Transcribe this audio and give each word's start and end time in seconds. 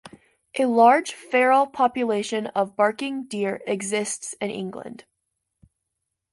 A 0.57 0.65
large 0.65 1.13
feral 1.13 1.67
population 1.67 2.47
of 2.47 2.75
barking 2.75 3.25
deer 3.25 3.61
exists 3.67 4.33
in 4.41 4.49
England. 4.49 5.05